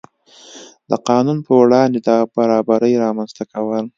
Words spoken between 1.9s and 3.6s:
د برابرۍ رامنځته